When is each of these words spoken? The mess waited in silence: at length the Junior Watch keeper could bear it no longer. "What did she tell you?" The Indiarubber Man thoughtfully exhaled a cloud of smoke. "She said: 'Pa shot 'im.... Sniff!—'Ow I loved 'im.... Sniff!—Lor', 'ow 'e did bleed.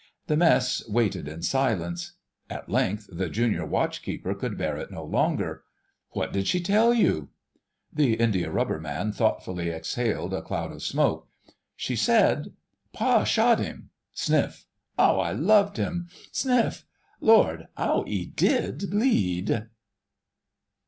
The 0.25 0.35
mess 0.35 0.83
waited 0.89 1.27
in 1.27 1.43
silence: 1.43 2.13
at 2.49 2.67
length 2.71 3.07
the 3.13 3.29
Junior 3.29 3.67
Watch 3.67 4.01
keeper 4.01 4.33
could 4.33 4.57
bear 4.57 4.75
it 4.77 4.89
no 4.89 5.03
longer. 5.03 5.61
"What 6.13 6.33
did 6.33 6.47
she 6.47 6.59
tell 6.59 6.91
you?" 6.91 7.29
The 7.93 8.17
Indiarubber 8.17 8.79
Man 8.81 9.11
thoughtfully 9.11 9.69
exhaled 9.69 10.33
a 10.33 10.41
cloud 10.41 10.71
of 10.71 10.81
smoke. 10.81 11.27
"She 11.75 11.95
said: 11.95 12.53
'Pa 12.93 13.25
shot 13.25 13.59
'im.... 13.61 13.91
Sniff!—'Ow 14.11 15.19
I 15.19 15.33
loved 15.33 15.77
'im.... 15.77 16.07
Sniff!—Lor', 16.31 17.65
'ow 17.77 18.03
'e 18.07 18.25
did 18.25 18.89
bleed. 18.89 19.67